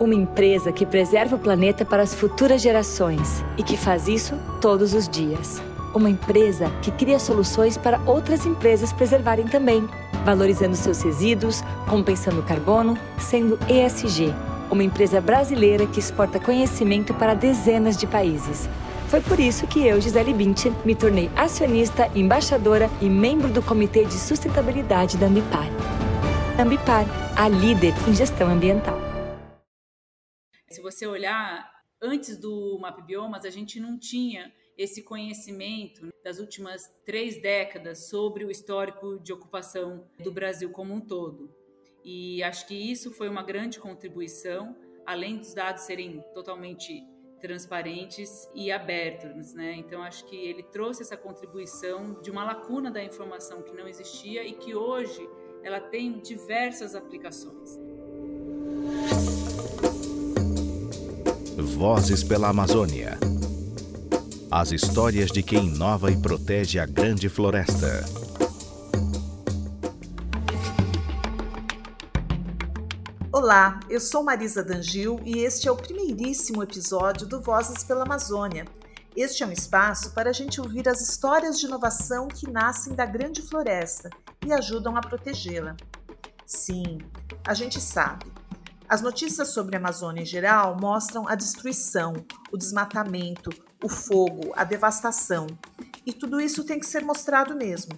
[0.00, 4.94] Uma empresa que preserva o planeta para as futuras gerações e que faz isso todos
[4.94, 5.60] os dias.
[5.92, 9.88] Uma empresa que cria soluções para outras empresas preservarem também,
[10.24, 14.32] valorizando seus resíduos, compensando o carbono, sendo ESG.
[14.70, 18.68] Uma empresa brasileira que exporta conhecimento para dezenas de países.
[19.08, 24.04] Foi por isso que eu, Gisele Bündchen, me tornei acionista, embaixadora e membro do Comitê
[24.04, 25.66] de Sustentabilidade da Ambipar.
[26.56, 27.04] Ambipar,
[27.34, 29.07] a líder em gestão ambiental.
[30.70, 36.92] Se você olhar, antes do Map Biomas, a gente não tinha esse conhecimento das últimas
[37.06, 41.50] três décadas sobre o histórico de ocupação do Brasil como um todo.
[42.04, 44.76] E acho que isso foi uma grande contribuição,
[45.06, 47.02] além dos dados serem totalmente
[47.40, 49.74] transparentes e abertos, né?
[49.74, 54.44] Então acho que ele trouxe essa contribuição de uma lacuna da informação que não existia
[54.44, 55.26] e que hoje
[55.62, 57.87] ela tem diversas aplicações.
[61.78, 63.16] Vozes pela Amazônia.
[64.50, 68.04] As histórias de quem inova e protege a grande floresta.
[73.30, 78.64] Olá, eu sou Marisa Dangil e este é o primeiríssimo episódio do Vozes pela Amazônia.
[79.14, 83.06] Este é um espaço para a gente ouvir as histórias de inovação que nascem da
[83.06, 84.10] grande floresta
[84.44, 85.76] e ajudam a protegê-la.
[86.44, 86.98] Sim,
[87.46, 88.37] a gente sabe.
[88.88, 93.50] As notícias sobre a Amazônia em geral mostram a destruição, o desmatamento,
[93.84, 95.46] o fogo, a devastação.
[96.06, 97.92] E tudo isso tem que ser mostrado mesmo.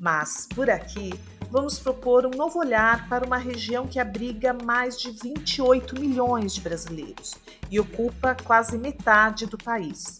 [0.00, 1.14] Mas, por aqui,
[1.48, 6.60] vamos propor um novo olhar para uma região que abriga mais de 28 milhões de
[6.60, 7.36] brasileiros
[7.70, 10.18] e ocupa quase metade do país.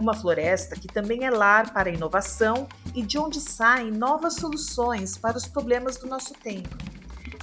[0.00, 5.18] Uma floresta que também é lar para a inovação e de onde saem novas soluções
[5.18, 6.93] para os problemas do nosso tempo.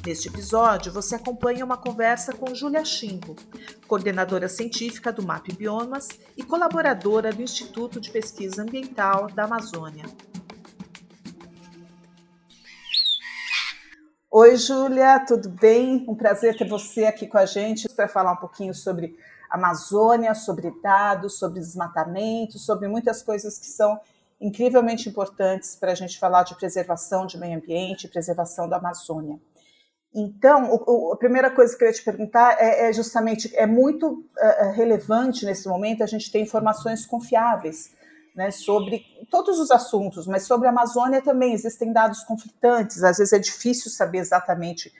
[0.03, 3.35] Neste episódio, você acompanha uma conversa com Júlia Chimbo,
[3.87, 10.05] coordenadora científica do MAP Biomas e colaboradora do Instituto de Pesquisa Ambiental da Amazônia.
[14.31, 16.03] Oi, Júlia, tudo bem?
[16.07, 19.15] Um prazer ter você aqui com a gente para falar um pouquinho sobre
[19.51, 23.99] Amazônia, sobre dados, sobre desmatamento, sobre muitas coisas que são
[24.39, 29.39] incrivelmente importantes para a gente falar de preservação de meio ambiente, preservação da Amazônia.
[30.13, 33.65] Então, o, o, a primeira coisa que eu ia te perguntar é, é justamente, é
[33.65, 37.91] muito uh, relevante nesse momento a gente ter informações confiáveis
[38.35, 43.33] né, sobre todos os assuntos, mas sobre a Amazônia também existem dados conflitantes, às vezes
[43.33, 44.91] é difícil saber exatamente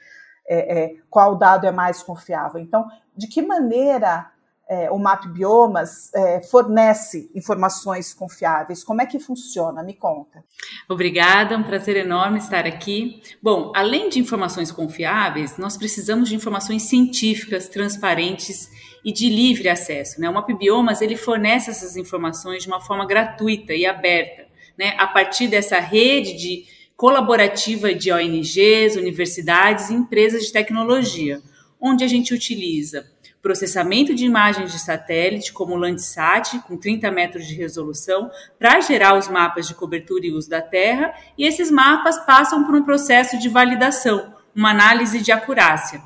[0.48, 2.60] é, é, qual dado é mais confiável.
[2.60, 4.32] Então, de que maneira
[4.72, 8.86] é, o MAP Biomas é, fornece informações confiáveis?
[8.86, 9.84] Como é que funciona?
[9.84, 10.46] Me conta.
[10.88, 13.22] Obrigada, um prazer enorme estar aqui.
[13.44, 18.70] Bom, além de informações confiáveis, nós precisamos de informações científicas, transparentes
[19.04, 20.22] e de livre acesso.
[20.22, 20.30] Né?
[20.30, 24.96] O MAP Biomas ele fornece essas informações de uma forma gratuita e aberta, né?
[24.98, 26.64] a partir dessa rede de
[26.96, 31.42] colaborativa de ONGs, universidades e empresas de tecnologia,
[31.78, 33.06] onde a gente utiliza
[33.42, 38.30] processamento de imagens de satélite, como o Landsat, com 30 metros de resolução,
[38.60, 42.76] para gerar os mapas de cobertura e uso da Terra, e esses mapas passam por
[42.76, 46.02] um processo de validação, uma análise de acurácia.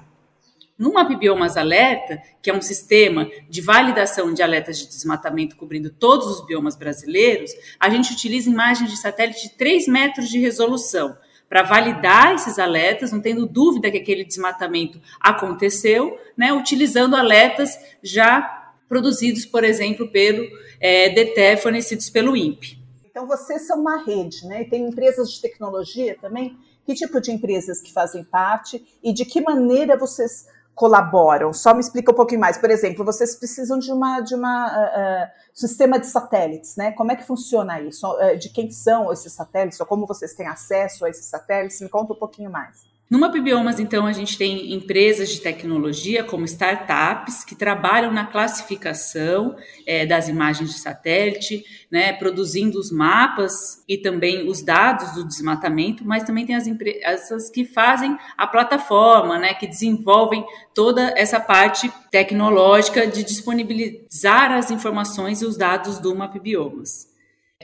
[0.78, 6.28] No MapBiomas Alerta, que é um sistema de validação de alertas de desmatamento cobrindo todos
[6.28, 11.18] os biomas brasileiros, a gente utiliza imagens de satélite de 3 metros de resolução
[11.55, 18.73] para validar esses alertas, não tendo dúvida que aquele desmatamento aconteceu, né, utilizando alertas já
[18.89, 20.45] produzidos, por exemplo, pelo
[20.81, 22.77] é, DTE, fornecidos pelo INPE.
[23.09, 24.63] Então, vocês são uma rede, né?
[24.63, 26.57] E tem empresas de tecnologia também.
[26.85, 31.53] Que tipo de empresas que fazem parte e de que maneira vocês colaboram?
[31.53, 32.58] Só me explica um pouquinho mais.
[32.58, 36.91] Por exemplo, vocês precisam de uma de uma uh, sistema de satélites, né?
[36.91, 38.06] Como é que funciona isso?
[38.08, 39.80] Uh, de quem são esses satélites?
[39.80, 41.81] Ou como vocês têm acesso a esses satélites?
[41.81, 42.94] Me conta um pouquinho mais.
[43.07, 49.56] No MapBiomas, então, a gente tem empresas de tecnologia, como startups, que trabalham na classificação
[49.85, 56.03] é, das imagens de satélite, né, produzindo os mapas e também os dados do desmatamento,
[56.03, 60.44] mas também tem as empresas que fazem a plataforma, né, que desenvolvem
[60.74, 67.07] toda essa parte tecnológica de disponibilizar as informações e os dados do MapBiomas.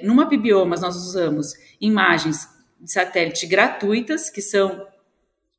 [0.04, 2.48] No MapBiomas, nós usamos imagens
[2.80, 4.91] de satélite gratuitas, que são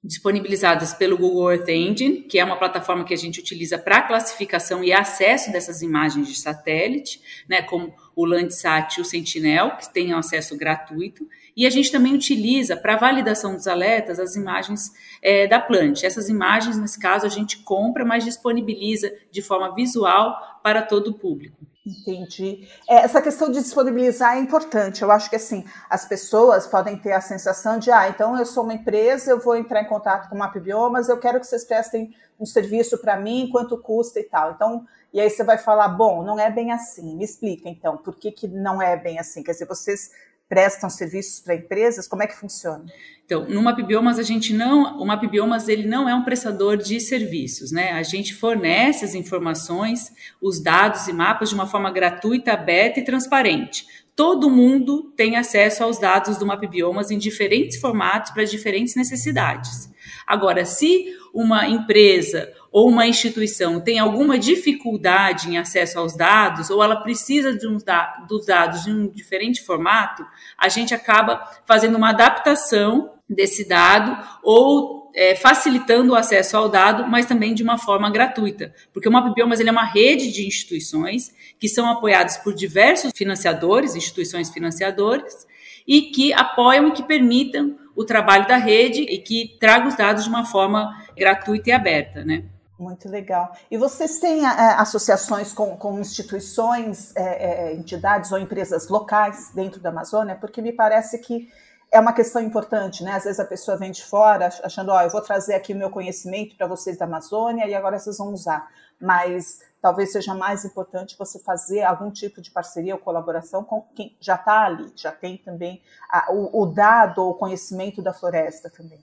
[0.04, 4.82] disponibilizadas pelo Google Earth Engine, que é uma plataforma que a gente utiliza para classificação
[4.82, 10.12] e acesso dessas imagens de satélite, né, como o Landsat e o Sentinel, que têm
[10.12, 14.90] acesso gratuito, e a gente também utiliza para validação dos alertas as imagens
[15.22, 16.02] é, da Plant.
[16.02, 21.14] Essas imagens, nesse caso, a gente compra, mas disponibiliza de forma visual para todo o
[21.14, 21.71] público.
[21.84, 22.68] Entendi.
[22.88, 25.02] É, essa questão de disponibilizar é importante.
[25.02, 28.62] Eu acho que assim as pessoas podem ter a sensação de, ah, então eu sou
[28.62, 32.14] uma empresa, eu vou entrar em contato com o MapBiomas, eu quero que vocês prestem
[32.38, 34.52] um serviço para mim, quanto custa e tal.
[34.52, 37.16] Então, e aí você vai falar, bom, não é bem assim.
[37.16, 39.42] Me explica então, por que, que não é bem assim?
[39.42, 40.12] Quer dizer, vocês
[40.52, 42.06] prestam serviços para empresas?
[42.06, 42.84] Como é que funciona?
[43.24, 47.72] Então, no MapBiomas a gente não, o MapBiomas ele não é um prestador de serviços,
[47.72, 47.92] né?
[47.92, 50.12] A gente fornece as informações,
[50.42, 53.86] os dados e mapas de uma forma gratuita, aberta e transparente.
[54.14, 59.90] Todo mundo tem acesso aos dados do MapBiomas em diferentes formatos para diferentes necessidades.
[60.26, 66.82] Agora, se uma empresa ou uma instituição tem alguma dificuldade em acesso aos dados, ou
[66.82, 70.26] ela precisa de da, dos dados em um diferente formato,
[70.56, 77.06] a gente acaba fazendo uma adaptação desse dado ou é, facilitando o acesso ao dado,
[77.06, 78.74] mas também de uma forma gratuita.
[78.92, 83.94] Porque o MapBiomas ele é uma rede de instituições que são apoiadas por diversos financiadores,
[83.94, 85.46] instituições financiadoras,
[85.86, 90.24] e que apoiam e que permitam o trabalho da rede e que tragam os dados
[90.24, 92.44] de uma forma gratuita e aberta, né?
[92.82, 93.52] Muito legal.
[93.70, 99.80] E vocês têm é, associações com, com instituições, é, é, entidades ou empresas locais dentro
[99.80, 100.34] da Amazônia?
[100.34, 101.48] Porque me parece que
[101.92, 103.12] é uma questão importante, né?
[103.12, 105.76] Às vezes a pessoa vem de fora achando, ó, oh, eu vou trazer aqui o
[105.76, 108.68] meu conhecimento para vocês da Amazônia e agora vocês vão usar.
[109.00, 114.16] Mas talvez seja mais importante você fazer algum tipo de parceria ou colaboração com quem
[114.20, 115.80] já está ali, já tem também
[116.10, 118.98] a, o, o, dado ou conhecimento da floresta também.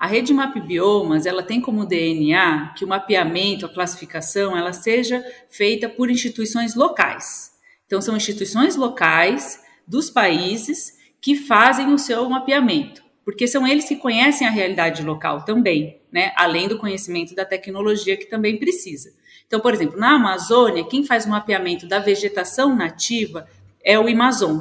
[0.00, 5.22] A rede Map Biomas, ela tem como DNA que o mapeamento, a classificação, ela seja
[5.50, 7.52] feita por instituições locais.
[7.84, 13.96] Então, são instituições locais dos países que fazem o seu mapeamento, porque são eles que
[13.96, 16.32] conhecem a realidade local também, né?
[16.34, 19.12] Além do conhecimento da tecnologia que também precisa.
[19.46, 23.46] Então, por exemplo, na Amazônia, quem faz o mapeamento da vegetação nativa
[23.84, 24.60] é o Amazon,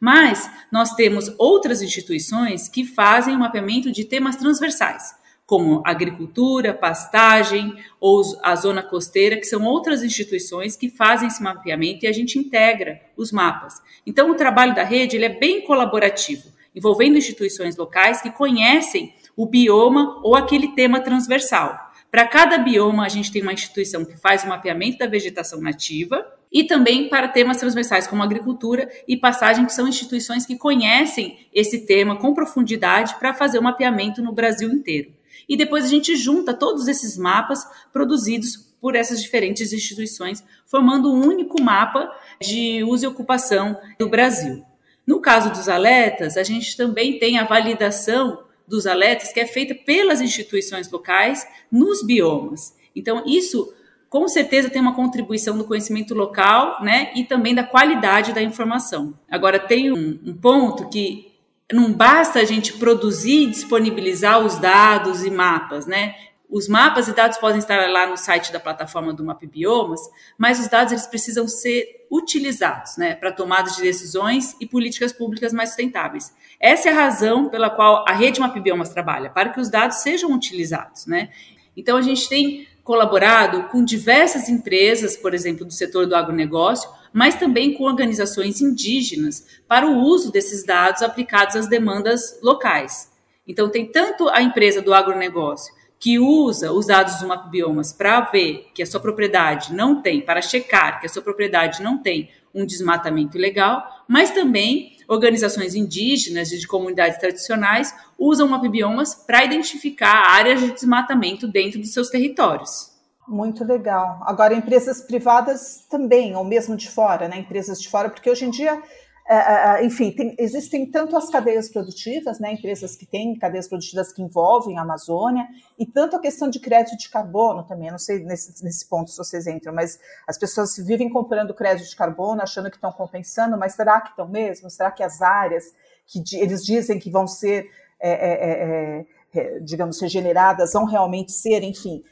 [0.00, 5.14] mas nós temos outras instituições que fazem o mapeamento de temas transversais,
[5.46, 12.04] como agricultura, pastagem ou a zona costeira, que são outras instituições que fazem esse mapeamento
[12.04, 13.74] e a gente integra os mapas.
[14.04, 19.46] Então, o trabalho da rede ele é bem colaborativo, envolvendo instituições locais que conhecem o
[19.46, 21.86] bioma ou aquele tema transversal.
[22.10, 26.26] Para cada bioma, a gente tem uma instituição que faz o mapeamento da vegetação nativa
[26.52, 31.86] e também para temas transversais como agricultura e passagem, que são instituições que conhecem esse
[31.86, 35.12] tema com profundidade para fazer o mapeamento no Brasil inteiro.
[35.48, 41.26] E depois a gente junta todos esses mapas produzidos por essas diferentes instituições, formando um
[41.26, 42.10] único mapa
[42.40, 44.64] de uso e ocupação do Brasil.
[45.06, 49.74] No caso dos alertas, a gente também tem a validação dos alertas que é feita
[49.74, 52.74] pelas instituições locais nos biomas.
[52.94, 53.72] Então, isso
[54.18, 59.12] com certeza tem uma contribuição do conhecimento local, né, e também da qualidade da informação.
[59.30, 61.34] Agora tem um, um ponto que
[61.70, 66.14] não basta a gente produzir e disponibilizar os dados e mapas, né?
[66.48, 70.00] Os mapas e dados podem estar lá no site da plataforma do MapBiomas,
[70.38, 75.52] mas os dados eles precisam ser utilizados, né, para tomadas de decisões e políticas públicas
[75.52, 76.32] mais sustentáveis.
[76.58, 80.32] Essa é a razão pela qual a rede MapBiomas trabalha, para que os dados sejam
[80.32, 81.28] utilizados, né?
[81.76, 87.34] Então a gente tem colaborado com diversas empresas, por exemplo, do setor do agronegócio, mas
[87.34, 93.10] também com organizações indígenas para o uso desses dados aplicados às demandas locais.
[93.44, 98.70] Então, tem tanto a empresa do agronegócio que usa os dados do MapBiomas para ver
[98.72, 102.64] que a sua propriedade não tem, para checar que a sua propriedade não tem um
[102.64, 110.60] desmatamento ilegal, mas também organizações indígenas e de comunidades tradicionais usam MapBiomas para identificar áreas
[110.60, 112.94] de desmatamento dentro dos seus territórios.
[113.26, 114.20] Muito legal.
[114.22, 117.38] Agora, empresas privadas também, ou mesmo de fora, né?
[117.38, 118.80] Empresas de fora, porque hoje em dia
[119.28, 123.66] é, é, é, enfim, tem, existem tanto as cadeias produtivas, né, empresas que têm cadeias
[123.66, 127.90] produtivas que envolvem a Amazônia, e tanto a questão de crédito de carbono também.
[127.90, 131.96] Não sei nesse, nesse ponto se vocês entram, mas as pessoas vivem comprando crédito de
[131.96, 134.70] carbono, achando que estão compensando, mas será que estão mesmo?
[134.70, 135.64] Será que as áreas
[136.06, 137.68] que eles dizem que vão ser,
[137.98, 141.64] é, é, é, digamos, regeneradas vão realmente ser?
[141.64, 142.04] Enfim,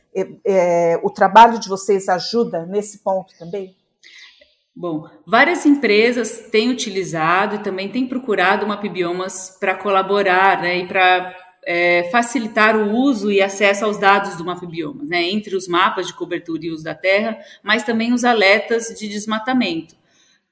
[1.00, 3.76] o trabalho de vocês ajuda nesse ponto também?
[4.76, 10.86] Bom, várias empresas têm utilizado e também têm procurado o MapBiomas para colaborar né, e
[10.88, 11.32] para
[11.64, 16.14] é, facilitar o uso e acesso aos dados do MapBiomas, né, entre os mapas de
[16.14, 19.94] cobertura e uso da terra, mas também os alertas de desmatamento.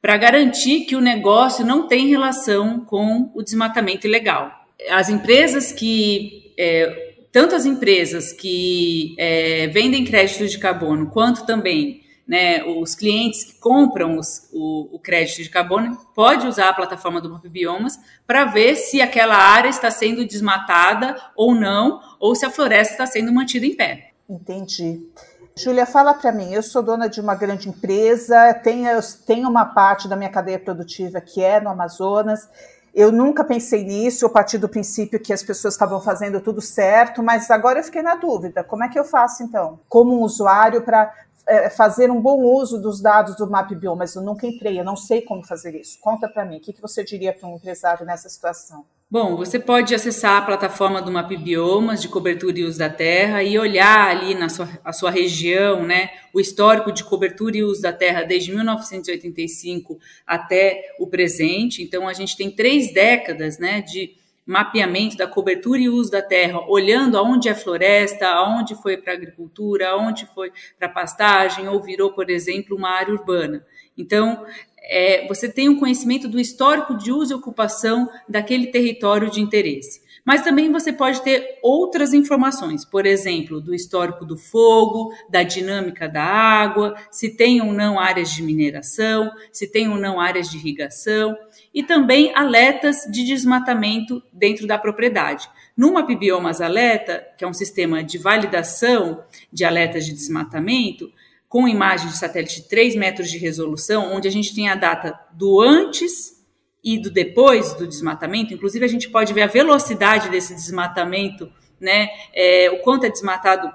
[0.01, 4.51] para garantir que o negócio não tem relação com o desmatamento ilegal.
[4.91, 12.03] As empresas que é, tanto as empresas que é, vendem créditos de carbono, quanto também
[12.33, 17.21] né, os clientes que compram os, o, o, crédito de carbono, pode usar a plataforma
[17.21, 22.47] do Map Biomas para ver se aquela área está sendo desmatada ou não, ou se
[22.47, 24.13] a floresta está sendo mantida em pé.
[24.27, 25.07] Entendi.
[25.55, 26.55] Júlia, fala para mim.
[26.55, 28.89] Eu sou dona de uma grande empresa, tenho,
[29.27, 32.49] tenho uma parte da minha cadeia produtiva que é no Amazonas.
[32.95, 37.23] Eu nunca pensei nisso, eu parti do princípio que as pessoas estavam fazendo tudo certo,
[37.23, 38.65] mas agora eu fiquei na dúvida.
[38.65, 41.13] Como é que eu faço, então, como um usuário, para
[41.47, 43.97] é, fazer um bom uso dos dados do MapBio?
[43.97, 45.99] Mas eu nunca entrei, eu não sei como fazer isso.
[46.01, 48.85] Conta para mim, o que, que você diria para um empresário nessa situação?
[49.13, 53.43] Bom, você pode acessar a plataforma do Map Biomas de cobertura e uso da terra
[53.43, 57.83] e olhar ali na sua, a sua região, né, o histórico de cobertura e uso
[57.83, 61.83] da terra desde 1985 até o presente.
[61.83, 66.61] Então, a gente tem três décadas, né, de mapeamento da cobertura e uso da terra,
[66.69, 72.29] olhando aonde é floresta, aonde foi para agricultura, aonde foi para pastagem ou virou, por
[72.29, 73.65] exemplo, uma área urbana.
[73.97, 74.45] Então,
[74.79, 80.02] é, você tem um conhecimento do histórico de uso e ocupação daquele território de interesse.
[80.25, 86.09] Mas também você pode ter outras informações, por exemplo, do histórico do fogo, da dinâmica
[86.09, 90.59] da água, se tem ou não áreas de mineração, se tem ou não áreas de
[90.59, 91.37] irrigação,
[91.75, 95.51] e também alertas de desmatamento dentro da propriedade.
[95.77, 101.11] Numa Biomas Alerta, que é um sistema de validação de alertas de desmatamento,
[101.49, 105.19] com imagem de satélite de 3 metros de resolução, onde a gente tem a data
[105.33, 106.42] do antes
[106.83, 108.53] e do depois do desmatamento.
[108.53, 112.09] Inclusive, a gente pode ver a velocidade desse desmatamento, né?
[112.35, 113.71] É, o quanto é desmatado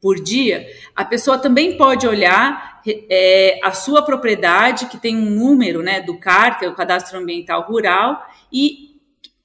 [0.00, 0.66] por dia.
[0.96, 6.18] A pessoa também pode olhar é, a sua propriedade, que tem um número né, do
[6.18, 8.96] CAR, que é o Cadastro Ambiental Rural, e,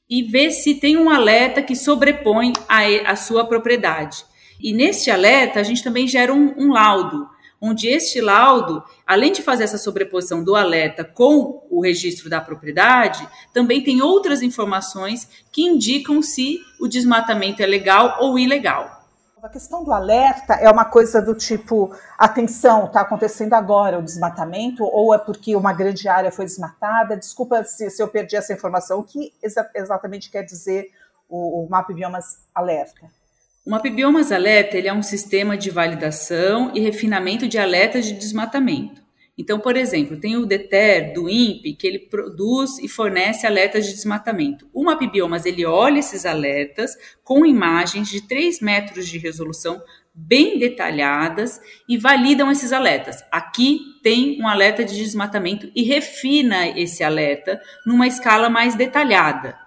[0.10, 4.24] e ver se tem um alerta que sobrepõe a, a sua propriedade.
[4.62, 7.28] E neste alerta, a gente também gera um, um laudo
[7.66, 13.28] onde este laudo, além de fazer essa sobreposição do alerta com o registro da propriedade,
[13.54, 19.04] também tem outras informações que indicam se o desmatamento é legal ou ilegal.
[19.42, 24.84] A questão do alerta é uma coisa do tipo, atenção, está acontecendo agora o desmatamento,
[24.84, 27.16] ou é porque uma grande área foi desmatada?
[27.16, 29.00] Desculpa se, se eu perdi essa informação.
[29.00, 30.90] O que exa exatamente quer dizer
[31.30, 33.08] o, o Map Biomas Alerta?
[33.66, 39.02] O MapBiomas Alerta ele é um sistema de validação e refinamento de alertas de desmatamento.
[39.36, 43.94] Então, por exemplo, tem o DETER do INPE, que ele produz e fornece alertas de
[43.94, 44.70] desmatamento.
[44.72, 49.82] O MapBiomas ele olha esses alertas com imagens de 3 metros de resolução
[50.14, 53.26] bem detalhadas e validam esses alertas.
[53.32, 59.58] Aqui tem um alerta de desmatamento e refina esse alerta numa escala mais detalhada.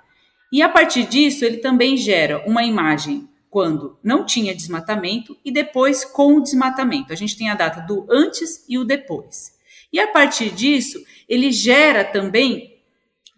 [0.52, 6.04] E a partir disso, ele também gera uma imagem quando não tinha desmatamento e depois
[6.04, 7.12] com o desmatamento.
[7.12, 9.56] A gente tem a data do antes e o depois.
[9.92, 12.78] E a partir disso, ele gera também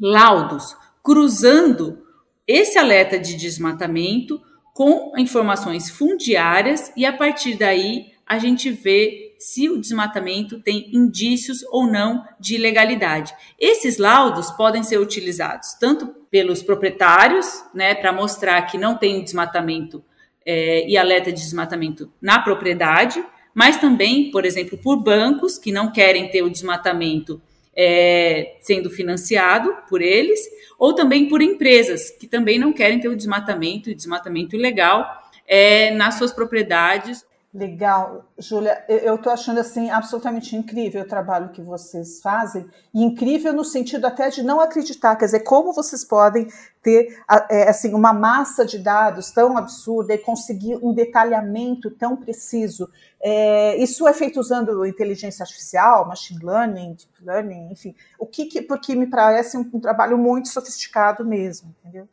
[0.00, 2.04] laudos cruzando
[2.46, 4.40] esse alerta de desmatamento
[4.74, 11.64] com informações fundiárias e a partir daí a gente vê se o desmatamento tem indícios
[11.70, 13.34] ou não de ilegalidade.
[13.58, 20.04] Esses laudos podem ser utilizados tanto pelos proprietários, né, para mostrar que não tem desmatamento
[20.44, 25.90] é, e alerta de desmatamento na propriedade, mas também, por exemplo, por bancos que não
[25.90, 27.40] querem ter o desmatamento
[27.74, 30.38] é, sendo financiado por eles,
[30.78, 35.06] ou também por empresas que também não querem ter o desmatamento e desmatamento ilegal
[35.48, 38.84] é, nas suas propriedades Legal, Júlia.
[38.88, 42.64] Eu estou achando assim absolutamente incrível o trabalho que vocês fazem,
[42.94, 46.46] e incrível no sentido até de não acreditar, quer dizer, como vocês podem
[46.80, 52.88] ter é, assim uma massa de dados tão absurda e conseguir um detalhamento tão preciso.
[53.20, 57.96] É, isso é feito usando inteligência artificial, machine learning, deep learning, enfim.
[58.16, 62.08] O que, que porque me parece um, um trabalho muito sofisticado mesmo, entendeu?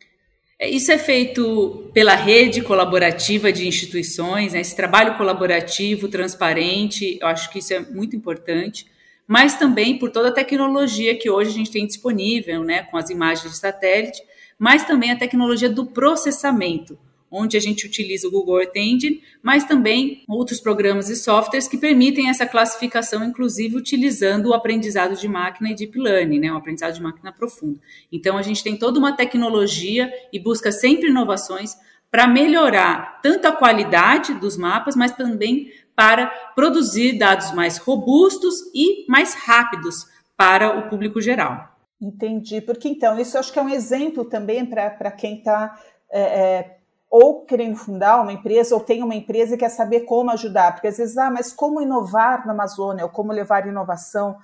[0.60, 4.62] É, isso é feito pela rede colaborativa de instituições, né?
[4.62, 8.88] esse trabalho colaborativo, transparente, eu acho que isso é muito importante,
[9.28, 12.84] mas também por toda a tecnologia que hoje a gente tem disponível, né?
[12.84, 14.20] com as imagens de satélite,
[14.58, 16.98] mas também a tecnologia do processamento
[17.32, 21.78] onde a gente utiliza o Google Earth Engine, mas também outros programas e softwares que
[21.78, 26.94] permitem essa classificação, inclusive utilizando o aprendizado de máquina e deep learning, né, o aprendizado
[26.94, 27.80] de máquina profundo.
[28.12, 31.76] Então a gente tem toda uma tecnologia e busca sempre inovações
[32.10, 39.06] para melhorar tanto a qualidade dos mapas, mas também para produzir dados mais robustos e
[39.10, 40.06] mais rápidos
[40.38, 41.76] para o público geral.
[42.00, 45.76] Entendi, porque então isso acho que é um exemplo também para quem está
[46.12, 46.77] é, é,
[47.10, 50.88] ou querendo fundar uma empresa ou tem uma empresa e quer saber como ajudar, porque
[50.88, 54.38] às vezes, ah, mas como inovar na Amazônia ou como levar inovação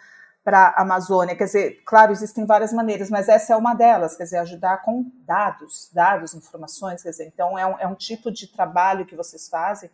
[0.43, 1.35] para a Amazônia?
[1.35, 5.11] Quer dizer, claro, existem várias maneiras, mas essa é uma delas, quer dizer, ajudar com
[5.25, 9.49] dados, dados, informações, quer dizer, então é um, é um tipo de trabalho que vocês
[9.49, 9.89] fazem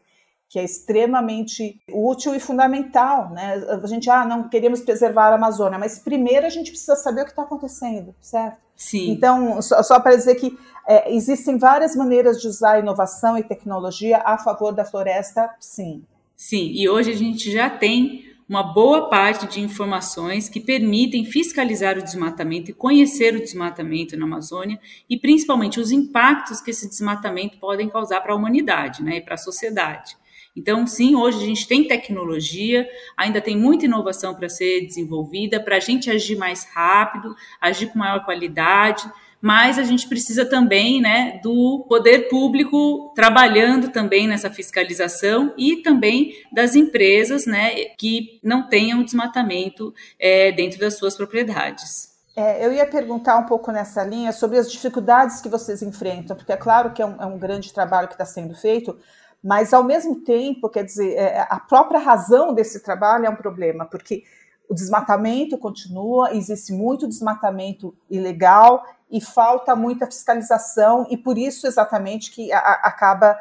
[0.49, 3.63] que é extremamente útil e fundamental, né?
[3.83, 7.25] A gente, ah, não queremos preservar a Amazônia, mas primeiro a gente precisa saber o
[7.25, 8.57] que está acontecendo, certo?
[8.75, 9.11] Sim.
[9.11, 14.23] Então, só, só para dizer que é, existem várias maneiras de usar inovação e tecnologia
[14.25, 16.03] a favor da floresta, sim.
[16.35, 21.95] Sim, e hoje a gente já tem uma boa parte de informações que permitem fiscalizar
[21.99, 27.59] o desmatamento e conhecer o desmatamento na Amazônia e principalmente os impactos que esse desmatamento
[27.59, 30.17] podem causar para a humanidade né, e para a sociedade.
[30.59, 32.85] Então, sim, hoje a gente tem tecnologia,
[33.15, 37.97] ainda tem muita inovação para ser desenvolvida, para a gente agir mais rápido, agir com
[37.97, 39.09] maior qualidade,
[39.41, 46.33] mas a gente precisa também né, do poder público trabalhando também nessa fiscalização e também
[46.51, 52.09] das empresas né, que não tenham desmatamento é, dentro das suas propriedades.
[52.35, 56.51] É, eu ia perguntar um pouco nessa linha sobre as dificuldades que vocês enfrentam, porque
[56.51, 58.97] é claro que é um, é um grande trabalho que está sendo feito,
[59.43, 63.85] mas, ao mesmo tempo, quer dizer, é, a própria razão desse trabalho é um problema,
[63.85, 64.23] porque
[64.69, 72.31] o desmatamento continua, existe muito desmatamento ilegal e falta muita fiscalização, e por isso exatamente
[72.31, 73.37] que a, a, acaba.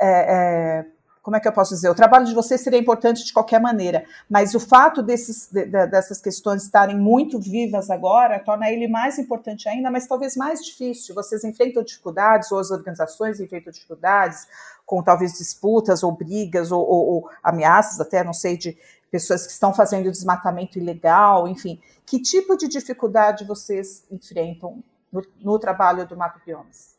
[0.00, 0.86] É, é,
[1.22, 1.88] como é que eu posso dizer?
[1.88, 5.86] O trabalho de vocês seria importante de qualquer maneira, mas o fato desses, de, de,
[5.86, 11.14] dessas questões estarem muito vivas agora torna ele mais importante ainda, mas talvez mais difícil.
[11.14, 14.48] Vocês enfrentam dificuldades, ou as organizações enfrentam dificuldades,
[14.84, 18.76] com talvez disputas ou brigas ou, ou, ou ameaças, até não sei, de
[19.08, 21.80] pessoas que estão fazendo desmatamento ilegal, enfim.
[22.04, 26.96] Que tipo de dificuldade vocês enfrentam no, no trabalho do Mapa Biomas?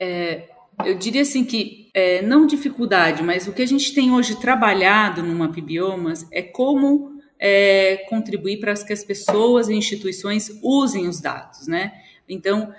[0.00, 0.48] É,
[0.84, 5.22] eu diria assim que, é, não dificuldade, mas o que a gente tem hoje trabalhado
[5.22, 11.20] no Map Biomas é como é, contribuir para que as pessoas e instituições usem os
[11.20, 11.92] dados, né?
[12.28, 12.72] Então,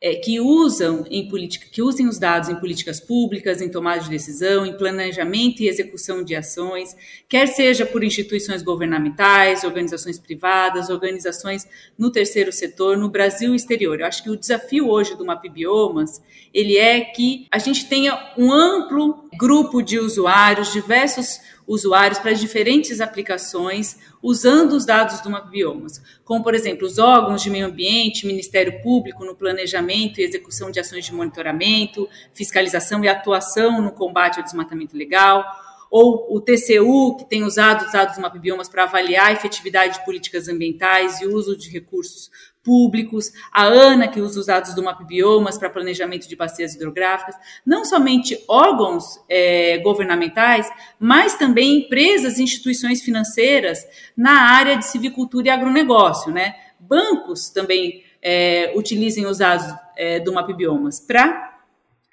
[0.00, 4.08] é, que usam em política, que usem os dados em políticas públicas, em tomada de
[4.08, 6.96] decisão, em planejamento e execução de ações,
[7.28, 11.66] quer seja por instituições governamentais, organizações privadas, organizações
[11.98, 13.98] no terceiro setor, no Brasil e exterior.
[14.00, 16.22] Eu acho que o desafio hoje do Mapbiomas,
[16.54, 22.98] ele é que a gente tenha um amplo grupo de usuários, diversos usuários para diferentes
[22.98, 28.80] aplicações usando os dados do Mapbiomas, como, por exemplo, os órgãos de meio ambiente, Ministério
[28.82, 34.44] Público no planejamento e execução de ações de monitoramento, fiscalização e atuação no combate ao
[34.44, 35.44] desmatamento legal,
[35.90, 40.04] ou o TCU, que tem usado os dados do Mapbiomas para avaliar a efetividade de
[40.04, 42.30] políticas ambientais e uso de recursos
[42.68, 47.82] públicos, a ANA, que usa os dados do MapBiomas para planejamento de bacias hidrográficas, não
[47.82, 55.50] somente órgãos é, governamentais, mas também empresas e instituições financeiras na área de civicultura e
[55.50, 56.30] agronegócio.
[56.30, 56.54] Né?
[56.78, 61.56] Bancos também é, utilizem os dados é, do MapBiomas para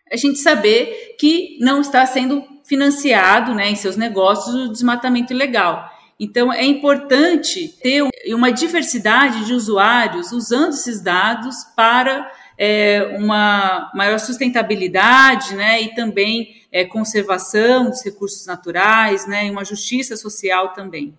[0.10, 5.92] a gente saber que não está sendo financiado né, em seus negócios o desmatamento ilegal.
[6.20, 14.18] Então, é importante ter uma diversidade de usuários usando esses dados para é, uma maior
[14.18, 21.18] sustentabilidade né, e também é, conservação dos recursos naturais né, e uma justiça social também.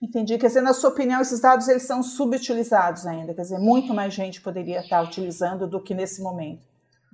[0.00, 0.38] Entendi.
[0.38, 3.34] Quer dizer, na sua opinião, esses dados eles são subutilizados ainda?
[3.34, 6.68] Quer dizer, muito mais gente poderia estar utilizando do que nesse momento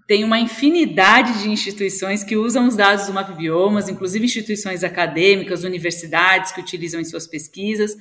[0.06, 6.52] tem uma infinidade de instituições que usam os dados do MapBiomas, inclusive instituições acadêmicas, universidades
[6.52, 7.96] que utilizam em suas pesquisas,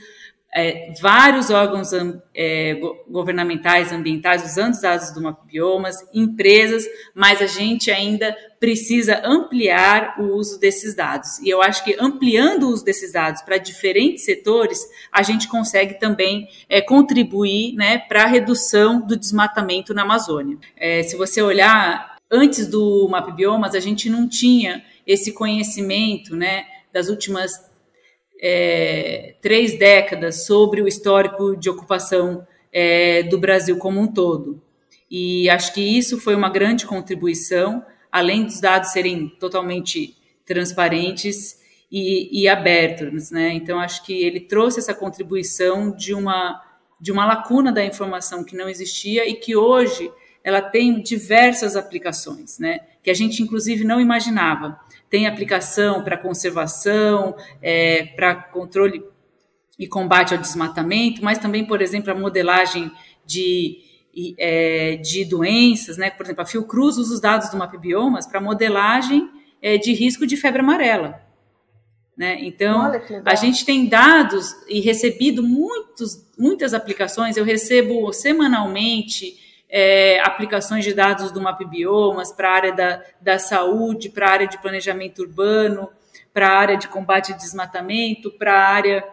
[0.56, 1.89] é, vários órgãos
[2.36, 6.86] é, governamentais ambientais usando os dados do MapBiomas, empresas,
[7.16, 11.39] mas a gente ainda precisa ampliar o uso desses dados.
[11.39, 14.80] E eu acho que ampliando o uso desses dados para diferentes setores,
[15.12, 20.58] a gente consegue também é, contribuir né, para a redução do desmatamento na Amazônia.
[20.78, 27.10] É, se você olhar, antes do MapBiomas, a gente não tinha esse conhecimento né, das
[27.10, 27.73] últimas
[28.45, 34.62] é, três décadas sobre o histórico de ocupação é, do Brasil como um todo.
[35.10, 41.58] E acho que isso foi uma grande contribuição, além dos dados serem totalmente transparentes
[41.89, 43.32] e, e abertos.
[43.32, 43.53] Né?
[43.53, 46.62] Então, acho que ele trouxe essa contribuição de uma,
[46.99, 50.12] de uma lacuna da informação que não existia e que hoje
[50.43, 52.79] ela tem diversas aplicações, né?
[53.01, 54.79] que a gente, inclusive, não imaginava
[55.13, 59.06] tem aplicação para conservação, é, para controle
[59.77, 62.91] e combate ao desmatamento, mas também, por exemplo, a modelagem
[63.23, 63.77] de,
[64.39, 66.10] é, de doenças, né?
[66.10, 69.29] Por exemplo, a Fiocruz usa os dados do MapBiomas para modelagem
[69.62, 71.21] é, de risco de febre amarela.
[72.17, 72.38] Né?
[72.41, 72.91] Então,
[73.23, 77.38] a gente tem dados e recebido muitos, muitas aplicações.
[77.38, 79.38] Eu recebo semanalmente
[79.76, 84.48] é, aplicações de dados do MapBiomas para a área da, da saúde, para a área
[84.48, 85.90] de planejamento urbano,
[86.32, 89.04] para a área de combate ao desmatamento, para a área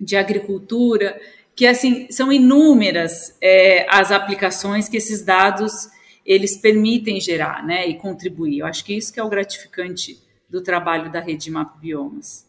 [0.00, 1.16] de agricultura,
[1.54, 5.88] que assim são inúmeras é, as aplicações que esses dados
[6.26, 8.58] eles permitem gerar, né, e contribuir.
[8.58, 10.18] Eu acho que isso que é o gratificante
[10.50, 12.44] do trabalho da Rede Map Biomas.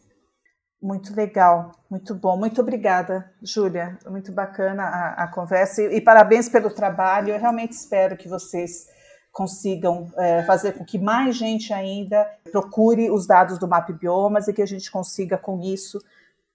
[0.80, 2.36] Muito legal, muito bom.
[2.36, 3.98] Muito obrigada, Júlia.
[4.06, 7.30] Muito bacana a, a conversa e, e, parabéns pelo trabalho.
[7.30, 8.86] Eu realmente espero que vocês
[9.32, 14.52] consigam é, fazer com que mais gente ainda procure os dados do Map Biomas e
[14.52, 16.02] que a gente consiga, com isso,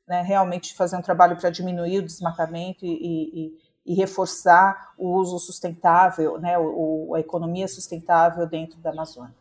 [0.07, 5.37] né, realmente fazer um trabalho para diminuir o desmatamento e, e, e, reforçar o uso
[5.39, 9.40] sustentável, né, o, a economia sustentável dentro da Amazônia.